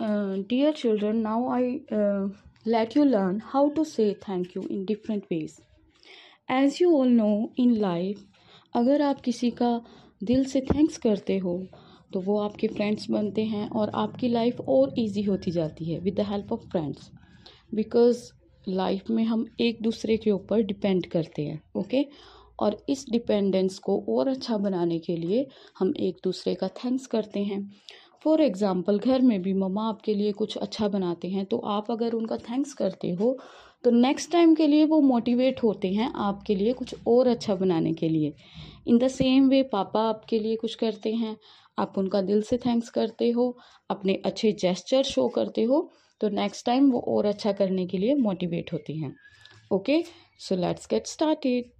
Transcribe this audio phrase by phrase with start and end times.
[0.00, 2.28] uh, dear children, now I uh,
[2.66, 5.60] let you learn how to say thank you in different ways.
[6.48, 8.20] As you all know, in life,
[8.76, 9.70] अगर आप किसी का
[10.24, 11.58] दिल से thanks करते हो
[12.12, 16.14] तो वो आपके फ्रेंड्स बनते हैं और आपकी लाइफ और इजी होती जाती है with
[16.14, 17.10] the help of friends
[17.74, 18.22] because
[18.68, 22.04] life में हम एक दूसरे के ऊपर डिपेंड करते हैं ओके?
[22.60, 25.46] और इस डिपेंडेंस को और अच्छा बनाने के लिए
[25.78, 27.60] हम एक दूसरे का थैंक्स करते हैं
[28.24, 32.12] फॉर एग्ज़ाम्पल घर में भी मम्मा आपके लिए कुछ अच्छा बनाते हैं तो आप अगर
[32.12, 33.36] उनका थैंक्स करते हो
[33.84, 37.92] तो नेक्स्ट टाइम के लिए वो मोटिवेट होते हैं आपके लिए कुछ और अच्छा बनाने
[37.94, 38.32] के लिए।
[38.88, 41.36] इन द सेम वे पापा आपके लिए कुछ करते हैं,
[41.78, 43.56] आप उनका दिल से थैंक्स करते हो,
[43.90, 48.14] अपने अच्छे जेस्चर शो करते हो तो नेक्स्ट टाइम वो और अच्छा करने के लिए
[48.16, 49.14] मोटिवेट होती हैं।
[49.72, 50.02] Okay
[50.40, 51.72] so let's get started